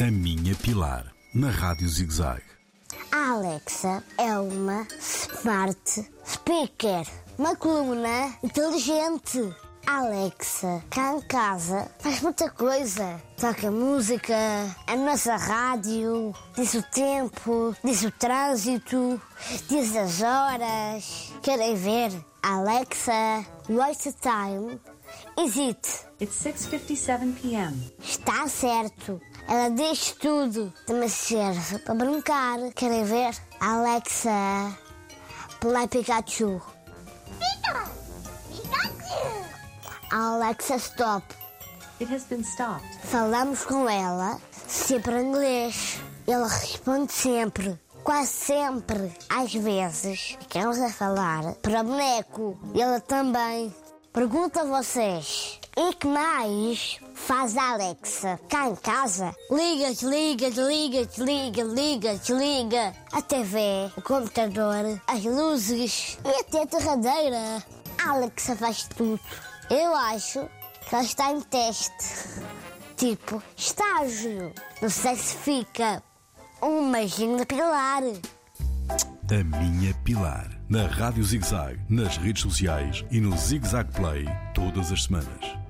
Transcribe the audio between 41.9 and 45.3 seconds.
It has been stopped. Falamos com ela sempre em